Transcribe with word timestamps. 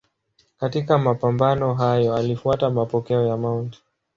Katika 0.59 0.97
mapambano 0.97 1.73
hayo 1.73 2.15
alifuata 2.15 2.69
mapokeo 2.69 3.25
ya 3.27 3.37
Mt. 3.37 3.79